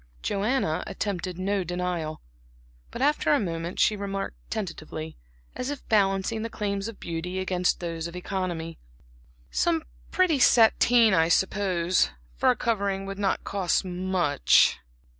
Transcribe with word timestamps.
Joanna 0.23 0.83
attempted 0.87 1.37
no 1.37 1.63
denial; 1.63 2.21
but 2.89 3.03
after 3.03 3.31
a 3.33 3.39
moment 3.39 3.77
she 3.79 3.95
remarked 3.95 4.35
tentatively, 4.49 5.15
as 5.55 5.69
if 5.69 5.87
balancing 5.89 6.41
the 6.41 6.49
claims 6.49 6.87
of 6.87 6.99
beauty 6.99 7.37
against 7.37 7.79
those 7.81 8.07
of 8.07 8.15
economy; 8.15 8.79
"Some 9.51 9.83
pretty 10.09 10.39
sateen, 10.39 11.13
I 11.13 11.27
suppose, 11.27 12.09
for 12.35 12.49
a 12.49 12.55
covering 12.55 13.05
would 13.05 13.19
not 13.19 13.43
cost 13.43 13.85
much." 13.85 14.79